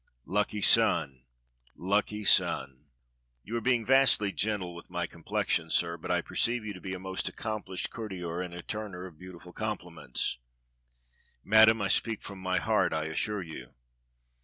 Lucky 0.25 0.61
sun, 0.63 1.25
lucky 1.75 2.23
sun!" 2.23 2.85
"You 3.45 3.55
are 3.57 3.61
being 3.61 3.85
vastly 3.85 4.31
gentle 4.31 4.73
with 4.73 4.89
my 4.89 5.05
complexion, 5.05 5.69
sir, 5.69 5.95
but 5.95 6.09
I 6.09 6.23
perceive 6.23 6.65
you 6.65 6.73
to 6.73 6.81
be 6.81 6.95
a 6.95 6.99
most 6.99 7.29
accomplished 7.29 7.91
cour 7.91 8.09
tier 8.09 8.41
and 8.41 8.51
a 8.55 8.63
turner 8.63 9.05
of 9.05 9.19
beautiful 9.19 9.53
compliments." 9.53 10.39
"Madam, 11.43 11.83
I 11.83 11.87
speak 11.89 12.23
from 12.23 12.39
my 12.39 12.57
heart, 12.57 12.93
I 12.93 13.03
assure 13.05 13.43
you." 13.43 13.75